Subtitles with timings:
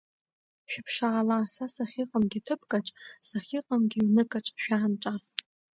[0.71, 2.87] Шәыԥшаала са сахьыҟамгьы ҭыԥкаҿ,
[3.27, 5.25] сахьыҟамгьы ҩныкаҿ шәаанҿас.